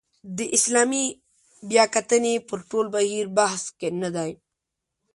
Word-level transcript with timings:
د 0.37 0.39
اسلامي 0.57 1.05
بیاکتنې 1.69 2.35
پر 2.47 2.59
ټول 2.69 2.85
بهیر 2.95 3.25
بحث 3.37 3.63
نه 4.01 4.09
دی. 4.15 4.31